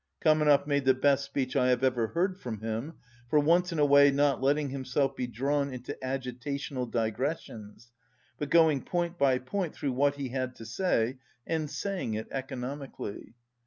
Kamenev 0.19 0.65
made 0.65 0.85
the 0.85 0.95
best 0.95 1.23
speech 1.25 1.55
I 1.55 1.67
have 1.69 1.83
ever 1.83 2.07
heard 2.07 2.39
from 2.39 2.61
him, 2.61 2.93
for 3.29 3.37
once 3.37 3.71
in 3.71 3.77
a 3.77 3.85
way 3.85 4.09
not 4.09 4.41
letting 4.41 4.71
himself 4.71 5.15
be 5.15 5.27
drawn 5.27 5.71
into 5.71 5.95
agitational 6.03 6.89
digressions, 6.89 7.91
but 8.39 8.49
going 8.49 8.81
point 8.81 9.19
by 9.19 9.37
point 9.37 9.75
through 9.75 9.93
what 9.93 10.15
he 10.15 10.29
had 10.29 10.55
to 10.55 10.65
say 10.65 11.19
and 11.45 11.69
saying 11.69 12.15
it 12.15 12.25
164 12.31 12.37
economically. 12.39 13.35